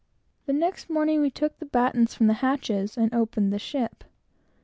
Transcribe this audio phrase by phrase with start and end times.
[0.47, 4.03] The next morning, we took the battens from the hatches, and opened the ship.